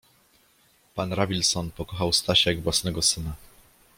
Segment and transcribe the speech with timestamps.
[0.95, 3.35] Pan Rawlison pokochał Stasia jak własnego syna.